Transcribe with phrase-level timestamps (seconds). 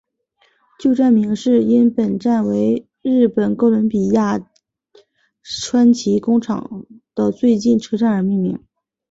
[0.79, 4.49] 旧站名是因本站为日本哥伦比亚
[5.43, 8.65] 川崎工厂的最近车站而命名。